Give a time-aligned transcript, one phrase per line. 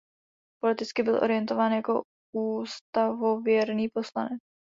[0.63, 2.01] Politicky byl orientován jako
[2.35, 4.39] ústavověrný poslanec.